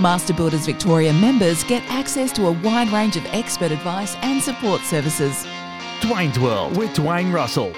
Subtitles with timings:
[0.00, 4.80] Master Builders Victoria members get access to a wide range of expert advice and support
[4.80, 5.46] services.
[6.00, 7.72] Dwayne's World with Dwayne Russell.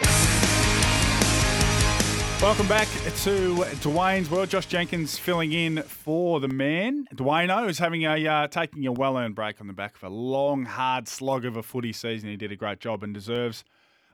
[2.40, 4.48] Welcome back to Dwayne's World.
[4.48, 7.06] Josh Jenkins filling in for the man.
[7.14, 10.66] Dwayne is having a uh, taking a well-earned break on the back of a long,
[10.66, 12.28] hard slog of a footy season.
[12.30, 13.64] He did a great job and deserves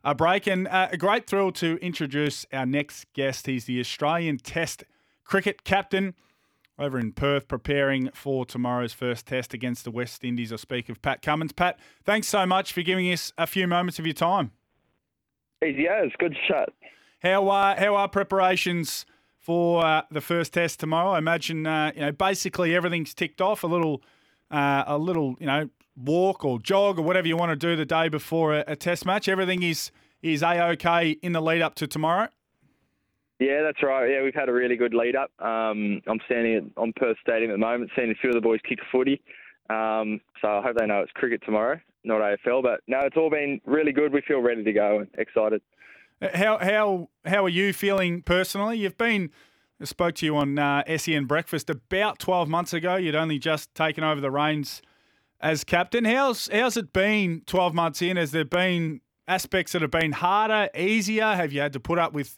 [0.03, 0.47] a break.
[0.47, 3.47] And uh, a great thrill to introduce our next guest.
[3.47, 4.85] He's the Australian Test
[5.25, 6.15] cricket captain
[6.81, 10.53] over in Perth, preparing for tomorrow's first test against the West Indies.
[10.53, 11.53] I speak of Pat Cummins.
[11.53, 14.53] Pat, thanks so much for giving us a few moments of your time.
[15.65, 16.71] Easy as, good chat.
[17.23, 19.05] How are how are preparations
[19.39, 21.11] for uh, the first test tomorrow?
[21.11, 23.63] I imagine uh, you know basically everything's ticked off.
[23.63, 24.03] A little
[24.51, 27.85] uh, a little you know walk or jog or whatever you want to do the
[27.85, 29.29] day before a, a test match.
[29.29, 29.91] Everything is
[30.23, 32.29] is a okay in the lead up to tomorrow.
[33.41, 34.11] Yeah, that's right.
[34.11, 35.31] Yeah, we've had a really good lead up.
[35.41, 38.41] Um, I'm standing at, on Perth Stadium at the moment, seeing a few of the
[38.43, 39.23] boys kick a footy.
[39.71, 42.63] Um, so I hope they know it's cricket tomorrow, not AFL.
[42.63, 44.13] But no, it's all been really good.
[44.13, 45.63] We feel ready to go and excited.
[46.35, 48.77] How how how are you feeling personally?
[48.77, 49.31] You've been
[49.81, 52.97] I spoke to you on uh, SEN Breakfast about 12 months ago.
[52.97, 54.83] You'd only just taken over the reins
[55.41, 56.05] as captain.
[56.05, 58.19] How's how's it been 12 months in?
[58.19, 61.35] Has there been aspects that have been harder, easier?
[61.35, 62.37] Have you had to put up with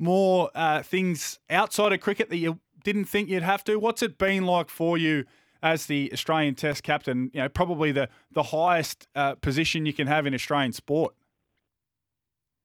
[0.00, 3.76] more uh, things outside of cricket that you didn't think you'd have to?
[3.78, 5.24] What's it been like for you
[5.62, 7.30] as the Australian Test captain?
[7.34, 11.14] You know, probably the the highest uh, position you can have in Australian sport.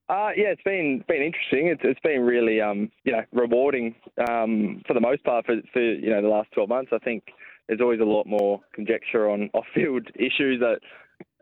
[0.08, 1.68] Uh, yeah, it's been been interesting.
[1.68, 3.96] It's it's been really um, you know rewarding
[4.30, 6.92] um, for the most part for, for you know the last twelve months.
[6.94, 7.24] I think
[7.68, 10.78] there's always a lot more conjecture on off field issues that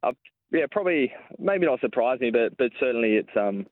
[0.01, 0.13] uh,
[0.51, 3.65] yeah probably maybe not surprise me, but but certainly it's um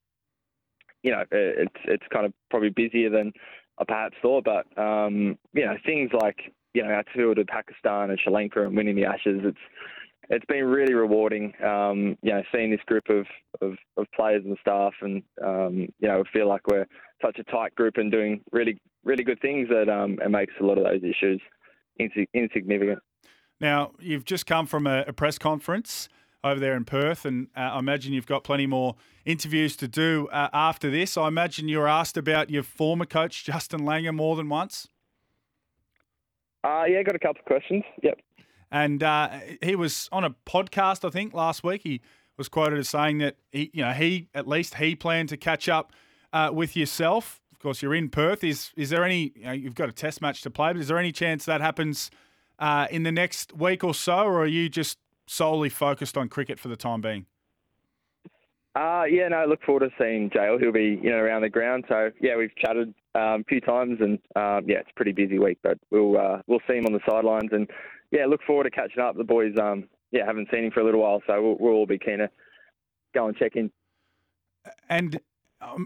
[1.04, 3.32] you know it's it's kind of probably busier than
[3.80, 4.46] I perhaps thought.
[4.46, 8.66] But um, you know things like you know our tour to Pakistan and Sri Lanka
[8.66, 9.42] and winning the Ashes.
[9.44, 9.58] It's
[10.30, 13.26] it's been really rewarding, um, you know, seeing this group of,
[13.60, 16.86] of, of players and staff, and um, you know, feel like we're
[17.22, 20.64] such a tight group and doing really, really good things that um, it makes a
[20.64, 21.42] lot of those issues
[22.34, 23.00] insignificant.
[23.60, 26.08] Now, you've just come from a, a press conference
[26.44, 30.28] over there in Perth, and uh, I imagine you've got plenty more interviews to do
[30.32, 31.18] uh, after this.
[31.18, 34.88] I imagine you were asked about your former coach, Justin Langer, more than once.
[36.64, 37.84] Uh, yeah, got a couple of questions.
[38.04, 38.20] Yep.
[38.72, 41.82] And uh, he was on a podcast, I think, last week.
[41.84, 42.02] He
[42.38, 45.68] was quoted as saying that he, you know, he at least he planned to catch
[45.68, 45.92] up
[46.34, 47.42] uh, with yourself.
[47.52, 48.44] Of course, you're in Perth.
[48.44, 49.34] Is is there any?
[49.36, 51.62] You know, you've got a test match to play, but is there any chance that
[51.62, 52.10] happens
[52.60, 56.60] uh, in the next week or so, or are you just solely focused on cricket
[56.60, 57.26] for the time being?
[58.74, 60.60] Uh, yeah, no, I look forward to seeing JL.
[60.60, 61.86] He'll be, you know, around the ground.
[61.90, 65.40] So yeah, we've chatted um, a few times, and um, yeah, it's a pretty busy
[65.40, 67.70] week, but we'll uh, we'll see him on the sidelines, and
[68.12, 69.18] yeah, look forward to catching up.
[69.18, 71.86] The boys, um, yeah, haven't seen him for a little while, so we'll, we'll all
[71.86, 72.30] be keen to
[73.14, 73.72] go and check in.
[74.88, 75.20] And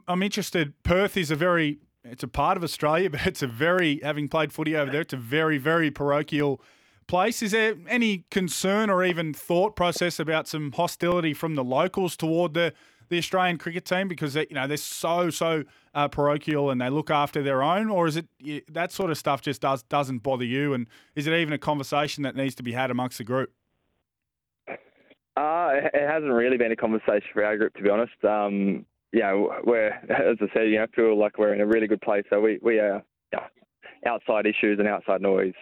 [0.07, 0.73] I'm interested.
[0.83, 4.53] Perth is a very, it's a part of Australia, but it's a very, having played
[4.53, 6.61] footy over there, it's a very, very parochial
[7.07, 7.41] place.
[7.41, 12.53] Is there any concern or even thought process about some hostility from the locals toward
[12.53, 12.73] the
[13.07, 15.63] the Australian cricket team because they, you know they're so so
[15.93, 18.27] uh, parochial and they look after their own, or is it
[18.73, 20.73] that sort of stuff just does doesn't bother you?
[20.73, 23.51] And is it even a conversation that needs to be had amongst the group?
[25.37, 28.13] Uh, it hasn't really been a conversation for our group, to be honest.
[28.23, 32.23] Um, we're as I said, you know, feel like we're in a really good place.
[32.29, 33.03] So we we are
[34.05, 35.53] outside issues and outside noise.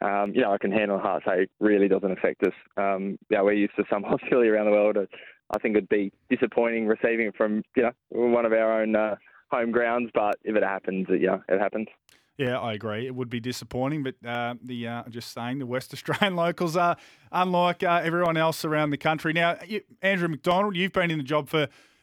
[0.00, 2.52] Um, you know, I can handle heart it really doesn't affect us.
[2.76, 4.96] Um, yeah, we're used to some hostility around the world.
[4.96, 9.16] I think it'd be disappointing receiving it from you know one of our own uh,
[9.50, 10.10] home grounds.
[10.14, 11.88] But if it happens, yeah, it happens.
[12.36, 13.04] Yeah, I agree.
[13.04, 16.96] It would be disappointing, but uh, the uh, just saying the West Australian locals are
[17.32, 19.32] unlike uh, everyone else around the country.
[19.32, 21.62] Now, you, Andrew McDonald, you've been in the job for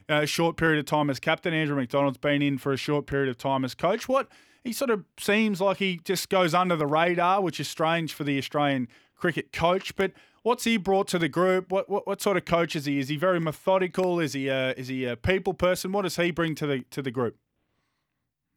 [0.09, 1.53] uh, a short period of time as captain.
[1.53, 4.09] Andrew McDonald's been in for a short period of time as coach.
[4.09, 4.27] What
[4.65, 8.23] he sort of seems like he just goes under the radar, which is strange for
[8.23, 9.95] the Australian cricket coach.
[9.95, 11.71] But what's he brought to the group?
[11.71, 12.99] What what, what sort of coach is he?
[12.99, 14.19] Is he very methodical?
[14.19, 15.91] Is he a, is he a people person?
[15.91, 17.37] What does he bring to the to the group?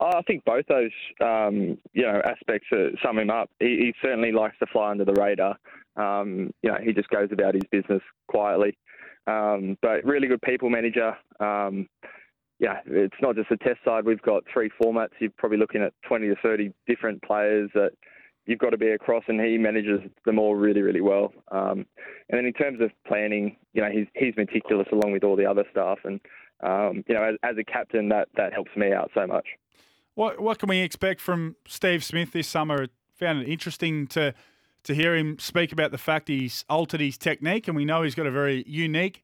[0.00, 2.68] I think both those um, you know aspects
[3.04, 3.50] sum him up.
[3.60, 5.58] He, he, certainly likes to fly under the radar.
[5.96, 8.78] Um, you know, he just goes about his business quietly.
[9.26, 11.14] Um, but really good people manager.
[11.38, 11.86] Um,
[12.58, 14.04] yeah, it's not just the test side.
[14.04, 15.10] We've got three formats.
[15.20, 17.92] You're probably looking at 20 to 30 different players that
[18.46, 21.32] you've got to be across, and he manages them all really, really well.
[21.52, 21.86] Um,
[22.28, 25.46] and then in terms of planning, you know, he's he's meticulous along with all the
[25.46, 26.20] other staff, and
[26.60, 29.46] um, you know, as, as a captain, that that helps me out so much.
[30.14, 32.88] What what can we expect from Steve Smith this summer?
[33.18, 34.34] Found it interesting to
[34.84, 38.16] to hear him speak about the fact he's altered his technique, and we know he's
[38.16, 39.22] got a very unique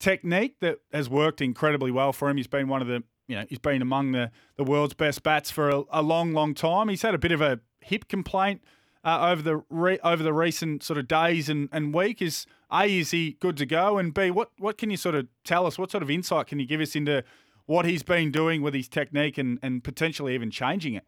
[0.00, 2.36] technique that has worked incredibly well for him.
[2.36, 5.50] He's been one of the you know he's been among the the world's best bats
[5.50, 6.88] for a, a long, long time.
[6.88, 8.62] He's had a bit of a hip complaint
[9.04, 12.20] uh, over the re- over the recent sort of days and, and week.
[12.20, 15.28] Is a is he good to go, and b what what can you sort of
[15.44, 15.78] tell us?
[15.78, 17.22] What sort of insight can you give us into
[17.70, 21.04] what he's been doing with his technique and, and potentially even changing it.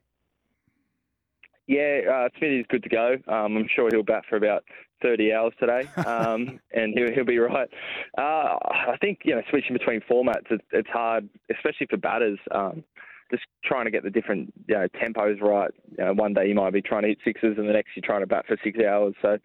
[1.66, 3.16] Yeah, uh, Smithy's good to go.
[3.26, 4.62] Um, I'm sure he'll bat for about
[5.02, 7.68] 30 hours today, um, and he'll, he'll be right.
[8.16, 12.38] Uh, I think you know switching between formats it's, it's hard, especially for batters.
[12.50, 12.84] Um,
[13.30, 15.70] just trying to get the different you know, tempos right.
[15.98, 18.04] You know, one day you might be trying to hit sixes, and the next you're
[18.04, 19.14] trying to bat for six hours.
[19.22, 19.38] So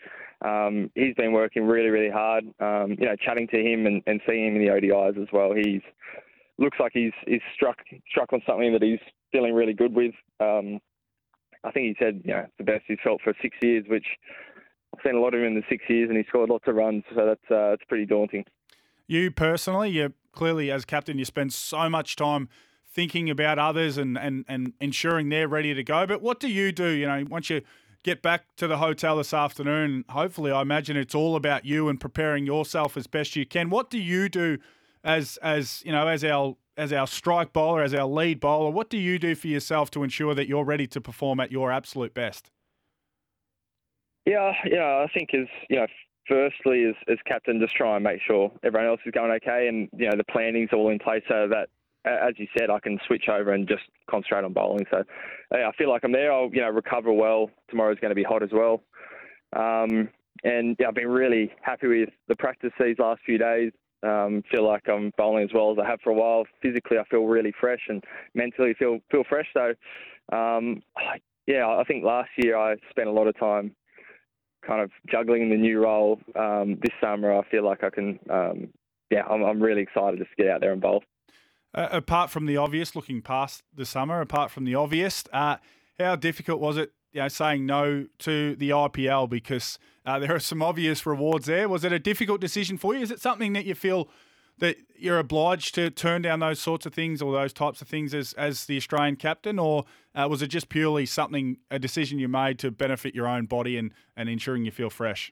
[0.45, 2.43] um, he's been working really, really hard.
[2.59, 5.53] Um, you know, chatting to him and, and seeing him in the ODIs as well.
[5.53, 5.81] He's
[6.59, 7.77] looks like he's he's struck
[8.09, 8.99] struck on something that he's
[9.31, 10.13] feeling really good with.
[10.39, 10.79] Um,
[11.63, 14.05] I think he said, you know, the best he's felt for six years, which
[15.07, 17.03] seen a lot of him in the six years, and he scored lots of runs,
[17.15, 18.45] so that's uh, that's pretty daunting.
[19.07, 22.49] You personally, you clearly as captain, you spend so much time
[22.89, 26.05] thinking about others and, and, and ensuring they're ready to go.
[26.05, 26.87] But what do you do?
[26.89, 27.61] You know, once you
[28.03, 31.99] get back to the hotel this afternoon, hopefully, I imagine it's all about you and
[31.99, 33.69] preparing yourself as best you can.
[33.69, 34.57] What do you do
[35.03, 38.89] as as you know as our as our strike bowler, as our lead bowler, what
[38.89, 42.13] do you do for yourself to ensure that you're ready to perform at your absolute
[42.13, 42.51] best?
[44.27, 45.87] Yeah, yeah, I think as you know,
[46.27, 49.87] firstly as, as captain, just try and make sure everyone else is going okay, and
[49.97, 51.69] you know the planning's all in place so that,
[52.03, 54.85] as you said, I can switch over and just concentrate on bowling.
[54.91, 55.03] So
[55.53, 56.33] yeah, I feel like I'm there.
[56.33, 57.49] I'll you know recover well.
[57.69, 58.83] Tomorrow's going to be hot as well.
[59.55, 60.09] Um,
[60.43, 63.71] and yeah, I've been really happy with the practice these last few days.
[64.03, 66.43] Um, feel like I'm bowling as well as I have for a while.
[66.61, 68.03] Physically, I feel really fresh, and
[68.35, 69.47] mentally feel feel fresh.
[69.53, 69.73] So,
[70.35, 70.81] um,
[71.47, 73.73] yeah, I think last year I spent a lot of time
[74.67, 76.19] kind of juggling the new role.
[76.35, 78.19] Um, this summer, I feel like I can.
[78.29, 78.67] Um,
[79.09, 81.03] yeah, I'm, I'm really excited to get out there and bowl.
[81.73, 85.57] Uh, apart from the obvious, looking past the summer, apart from the obvious, uh,
[85.97, 90.39] how difficult was it you know, saying no to the IPL because uh, there are
[90.39, 91.69] some obvious rewards there.
[91.69, 93.01] Was it a difficult decision for you?
[93.01, 94.09] Is it something that you feel
[94.59, 98.13] that you're obliged to turn down those sorts of things or those types of things
[98.13, 102.27] as, as the Australian captain, or uh, was it just purely something a decision you
[102.27, 105.31] made to benefit your own body and, and ensuring you feel fresh?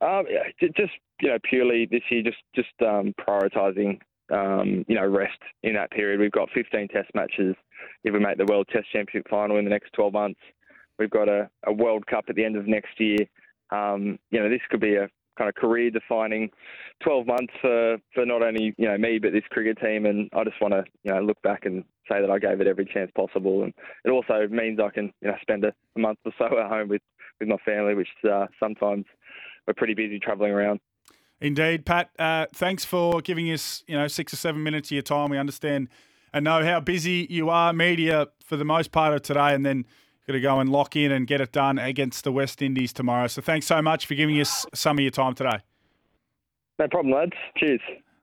[0.00, 0.24] Um,
[0.60, 4.00] just you know, purely this year, just just um, prioritising
[4.32, 6.20] um, you know rest in that period.
[6.20, 7.54] We've got 15 Test matches
[8.04, 10.40] if we make the World Test Championship final in the next 12 months.
[10.98, 13.18] We've got a, a World Cup at the end of next year.
[13.70, 16.50] Um, you know, this could be a kind of career-defining
[17.02, 20.06] 12 months for, for not only you know me but this cricket team.
[20.06, 22.66] And I just want to you know look back and say that I gave it
[22.66, 23.62] every chance possible.
[23.62, 23.72] And
[24.04, 26.88] it also means I can you know spend a, a month or so at home
[26.88, 27.02] with
[27.38, 29.06] with my family, which uh, sometimes
[29.66, 30.80] we're pretty busy travelling around.
[31.40, 32.10] Indeed, Pat.
[32.18, 35.30] Uh, thanks for giving us you know six or seven minutes of your time.
[35.30, 35.88] We understand
[36.32, 39.84] and know how busy you are, media, for the most part of today, and then
[40.26, 43.26] got to go and lock in and get it done against the West Indies tomorrow.
[43.26, 45.60] So thanks so much for giving us some of your time today.
[46.78, 47.32] No problem, lads.
[47.56, 47.80] Cheers.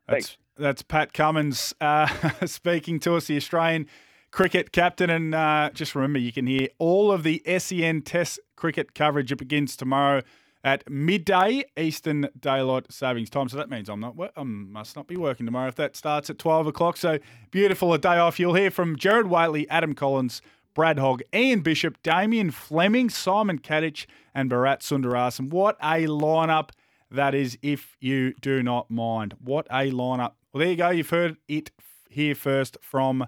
[0.08, 0.38] That's, thanks.
[0.58, 2.08] That's Pat Cummins uh,
[2.46, 3.88] speaking to us, the Australian
[4.32, 5.10] cricket captain.
[5.10, 9.32] And uh, just remember, you can hear all of the SEN Test cricket coverage.
[9.32, 10.24] It begins tomorrow
[10.63, 13.48] at midday Eastern Daylight Savings Time.
[13.48, 16.39] So that means I'm not I must not be working tomorrow if that starts at
[16.39, 16.98] 12 o'clock.
[16.98, 17.20] So
[17.51, 18.39] beautiful a day off.
[18.39, 20.42] You'll hear from Gerard Whateley, Adam Collins,
[20.77, 24.05] Brad Hogg, Ian Bishop, Damien Fleming, Simon Katich,
[24.36, 25.50] and Bharat Sundaresan.
[25.50, 26.69] What a lineup
[27.10, 29.34] that is, if you do not mind.
[29.43, 30.34] What a lineup.
[30.53, 30.91] Well, there you go.
[30.91, 31.72] You've heard it
[32.12, 33.25] here first from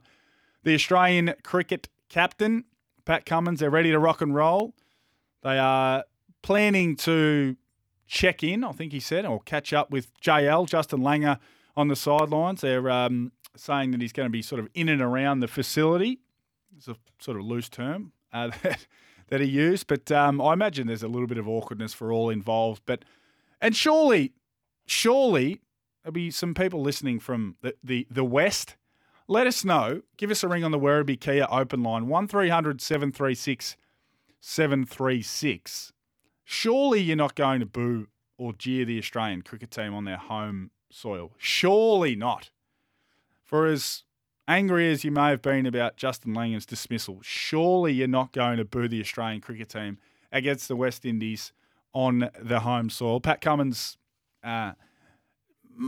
[0.61, 2.65] the Australian cricket captain,
[3.03, 3.61] Pat Cummins.
[3.61, 4.75] They're ready to rock and roll.
[5.41, 6.03] They are
[6.43, 7.55] planning to
[8.05, 11.39] check in, I think he said, or catch up with JL, Justin Langer,
[11.75, 12.61] on the sidelines.
[12.61, 16.19] They're um, saying that he's going to be sort of in and around the facility.
[16.79, 18.87] It's a sort of loose term uh, that,
[19.27, 22.29] that he used, but um, I imagine there's a little bit of awkwardness for all
[22.29, 22.83] involved.
[22.85, 23.03] But
[23.59, 24.31] and surely,
[24.85, 25.59] surely
[26.01, 28.77] there'll be some people listening from the, the, the West.
[29.27, 30.03] Let us know.
[30.15, 33.75] Give us a ring on the Werribee Kia open line, 1300 736
[34.39, 35.93] 736.
[36.45, 38.07] Surely you're not going to boo
[38.37, 41.33] or jeer the Australian cricket team on their home soil.
[41.37, 42.51] Surely not.
[43.43, 44.03] For as
[44.49, 48.65] angry as you may have been about Justin Langer's dismissal, surely you're not going to
[48.65, 49.99] boo the Australian cricket team
[50.31, 51.53] against the West Indies
[51.93, 53.19] on the home soil.
[53.19, 53.97] Pat Cummins,
[54.43, 54.73] uh,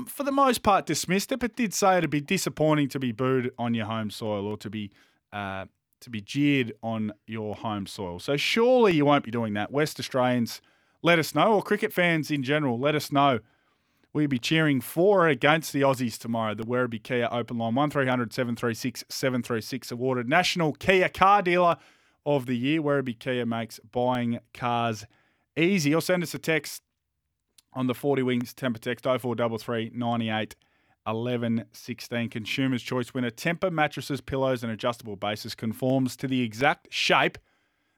[0.07, 3.51] for the most part, dismissed it, but did say it'd be disappointing to be booed
[3.57, 4.91] on your home soil or to be
[5.33, 5.65] uh,
[5.99, 8.19] to be jeered on your home soil.
[8.19, 9.71] So surely you won't be doing that.
[9.71, 10.59] West Australians,
[11.03, 13.39] let us know, or cricket fans in general, let us know
[14.13, 16.53] We'll be cheering for or against the Aussies tomorrow.
[16.53, 21.77] The Werribee Kia Open Line 1300 736 736 awarded National Kia Car Dealer
[22.25, 22.81] of the Year.
[22.81, 25.05] Werribee Kia makes buying cars
[25.55, 25.95] easy.
[25.95, 26.83] Or send us a text
[27.73, 30.55] on the 40 Winks Tempur Text 0433 98
[31.07, 32.29] 11 16.
[32.29, 33.31] Consumer's Choice winner.
[33.31, 37.37] Tempur mattresses, pillows, and adjustable bases conforms to the exact shape,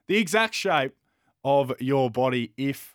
[0.06, 0.92] the exact shape
[1.42, 2.94] of your body if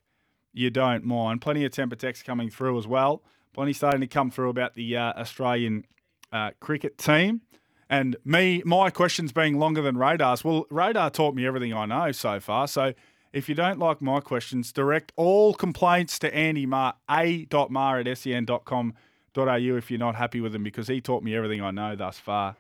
[0.54, 1.42] you don't mind.
[1.42, 3.24] Plenty of Tempur text coming through as well.
[3.54, 5.86] Plenty starting to come through about the uh, Australian
[6.32, 7.42] uh, cricket team.
[7.90, 10.44] And me, my questions being longer than Radar's.
[10.44, 12.68] Well, Radar taught me everything I know so far.
[12.68, 12.94] So
[13.34, 18.94] if you don't like my questions, direct all complaints to Andy Maher, a.maher at sen.com.au
[19.36, 22.56] if you're not happy with him because he taught me everything I know thus far.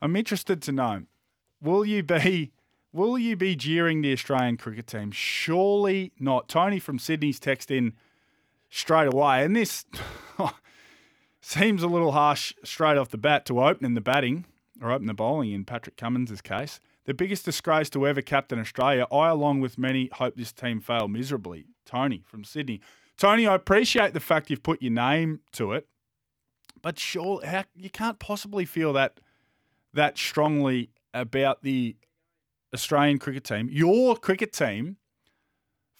[0.00, 1.02] I'm interested to know,
[1.60, 2.52] will you be
[2.94, 5.10] Will you be jeering the Australian cricket team?
[5.10, 6.48] Surely not.
[6.48, 7.94] Tony from Sydney's text in
[8.70, 9.84] straight away, and this
[11.40, 14.44] seems a little harsh straight off the bat to open in the batting
[14.80, 16.78] or open the bowling in Patrick Cummins' case.
[17.04, 19.08] The biggest disgrace to ever captain Australia.
[19.10, 21.66] I, along with many, hope this team fail miserably.
[21.84, 22.80] Tony from Sydney.
[23.16, 25.88] Tony, I appreciate the fact you've put your name to it,
[26.80, 29.18] but sure, how, you can't possibly feel that
[29.92, 31.96] that strongly about the
[32.74, 34.96] Australian cricket team, your cricket team,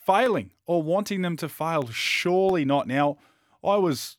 [0.04, 1.88] failing or wanting them to fail.
[1.88, 2.86] Surely not.
[2.86, 3.16] Now,
[3.62, 4.16] I was,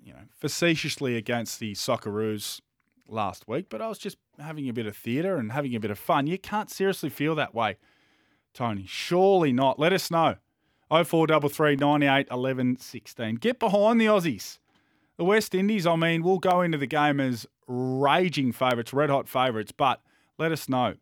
[0.00, 2.60] you know, facetiously against the Socceroos
[3.08, 5.90] last week, but I was just having a bit of theatre and having a bit
[5.90, 6.26] of fun.
[6.26, 7.78] You can't seriously feel that way,
[8.54, 8.86] Tony.
[8.86, 9.78] Surely not.
[9.78, 10.36] Let us know.
[10.90, 13.34] 0433 98 11 16.
[13.36, 14.58] Get behind the Aussies.
[15.16, 19.28] The West Indies, I mean, will go into the game as raging favourites, red hot
[19.28, 20.00] favourites, but
[20.38, 20.94] let us know.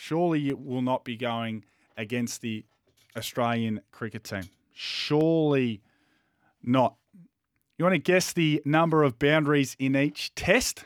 [0.00, 1.64] Surely it will not be going
[1.96, 2.64] against the
[3.16, 4.44] Australian cricket team.
[4.72, 5.82] Surely
[6.62, 6.94] not.
[7.76, 10.84] You want to guess the number of boundaries in each test?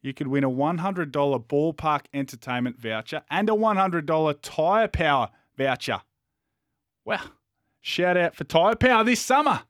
[0.00, 6.02] You could win a $100 ballpark entertainment voucher and a $100 Tyrepower voucher.
[7.04, 7.32] Well,
[7.80, 9.62] shout out for Tyrepower this summer.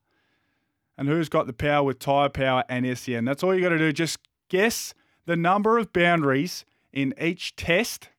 [0.99, 3.25] And who's got the power with Tyrepower and SEN?
[3.25, 3.91] That's all you got to do.
[3.91, 4.19] Just
[4.51, 4.93] guess
[5.25, 8.11] the number of boundaries in each test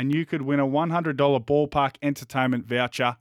[0.00, 1.14] and you could win a $100
[1.44, 3.18] ballpark entertainment voucher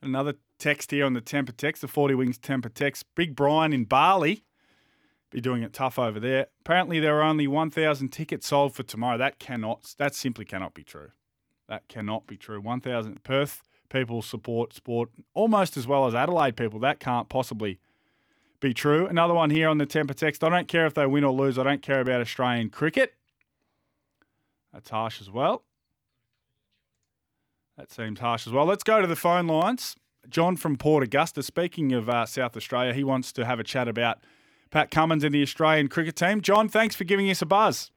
[0.00, 3.04] Another text here on the Tempur text, the 40 Winks Tempur text.
[3.14, 4.46] Big Brian in Bali
[5.28, 6.46] be doing it tough over there.
[6.60, 9.18] Apparently, there are only 1,000 tickets sold for tomorrow.
[9.18, 11.10] That cannot, that simply cannot be true.
[11.68, 12.62] That cannot be true.
[12.62, 16.78] 1,000 Perth people support sport almost as well as Adelaide people.
[16.80, 17.78] That can't possibly
[18.60, 19.06] be true.
[19.06, 20.42] Another one here on the Tempur text.
[20.42, 21.58] I don't care if they win or lose.
[21.58, 23.14] I don't care about Australian cricket.
[24.72, 25.62] That's harsh as well.
[27.76, 28.64] That seems harsh as well.
[28.64, 29.96] Let's go to the phone lines.
[30.28, 31.42] John from Port Augusta.
[31.42, 34.18] Speaking of uh, South Australia, he wants to have a chat about
[34.70, 36.40] Pat Cummins and the Australian cricket team.
[36.40, 37.90] John, thanks for giving us a buzz.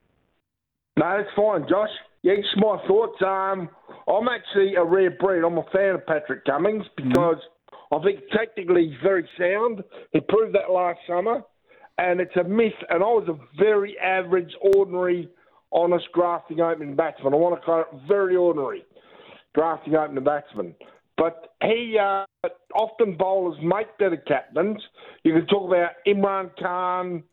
[0.98, 1.90] No, it's fine, Josh.
[2.22, 3.22] Yeah, just my thoughts.
[3.22, 3.70] Um,
[4.10, 5.44] I'm actually a rare breed.
[5.44, 7.10] I'm a fan of Patrick Cummins mm-hmm.
[7.10, 7.96] because mm-hmm.
[7.96, 9.84] I think technically he's very sound.
[10.12, 11.42] He proved that last summer,
[11.98, 12.74] and it's a myth.
[12.90, 15.30] And I was a very average, ordinary,
[15.72, 17.34] honest grafting opening batsman.
[17.34, 18.84] I want to call it very ordinary
[19.54, 20.76] grafting opening batsman.
[21.18, 22.26] But he uh,
[22.74, 24.82] often bowlers make better captains.
[25.24, 27.24] You can talk about Imran Khan,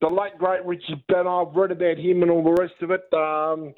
[0.00, 1.50] the late great Richard Benaud.
[1.50, 3.04] I've read about him and all the rest of it.
[3.14, 3.74] Um,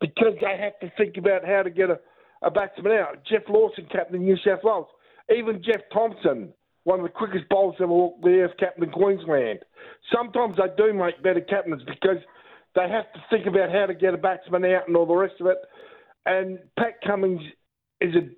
[0.00, 1.98] because they have to think about how to get a,
[2.42, 3.24] a batsman out.
[3.28, 4.86] Geoff Lawson, captain of New South Wales.
[5.34, 6.52] Even Jeff Thomson,
[6.84, 9.58] one of the quickest bowlers ever walked the earth, captain of Queensland.
[10.14, 12.22] Sometimes they do make better captains because
[12.74, 15.34] they have to think about how to get a batsman out and all the rest
[15.40, 15.58] of it.
[16.26, 17.42] and Pat Cummings
[18.00, 18.28] is a.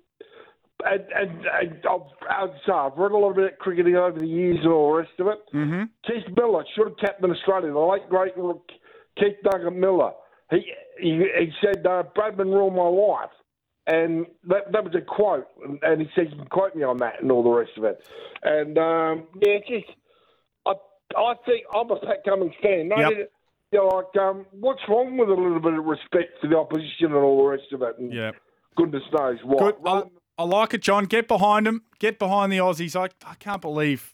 [0.83, 4.93] And, and, and I've, I've read a lot about cricketing over the years and all
[4.93, 5.37] the rest of it.
[5.53, 5.83] Mm-hmm.
[6.07, 7.71] Keith Miller should have captained Australia.
[7.71, 8.33] The late great
[9.15, 10.13] Keith Nugget Miller.
[10.49, 10.65] He
[11.01, 13.29] he, he said uh, Bradman ruined my life,
[13.87, 15.47] and that that was a quote.
[15.81, 17.99] And, he said you can quote me on that and all the rest of it.
[18.43, 19.85] And um, yeah, just
[20.65, 20.73] I
[21.17, 22.87] I think I'm a Pat Cummins fan.
[22.89, 23.11] No, Yep.
[23.71, 27.07] you know, like um, what's wrong with a little bit of respect for the opposition
[27.07, 27.97] and all the rest of it?
[27.99, 28.31] And Yeah.
[28.75, 29.59] goodness knows what.
[29.59, 29.75] Good.
[29.85, 30.03] I,
[30.37, 31.05] I like it, John.
[31.05, 31.83] Get behind him.
[31.99, 32.95] Get behind the Aussies.
[32.95, 34.13] I, I can't believe.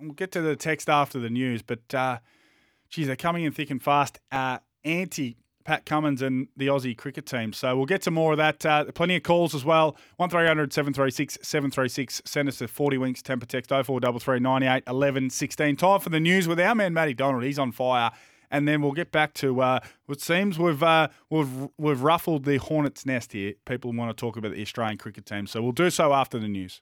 [0.00, 2.18] We'll get to the text after the news, but uh,
[2.90, 4.20] geez, they're coming in thick and fast.
[4.30, 7.52] Uh, anti Pat Cummins and the Aussie cricket team.
[7.52, 8.64] So we'll get to more of that.
[8.64, 9.96] Uh, plenty of calls as well.
[10.16, 12.22] 1300 736 736.
[12.24, 15.76] Send us a 40 winks Tempur text 0433 98 11 16.
[15.76, 17.44] Time for the news with our man Matty Donald.
[17.44, 18.10] He's on fire.
[18.52, 22.56] And then we'll get back to uh, what seems we've uh, we've we've ruffled the
[22.56, 23.54] hornet's nest here.
[23.64, 26.48] People want to talk about the Australian cricket team, so we'll do so after the
[26.48, 26.80] news.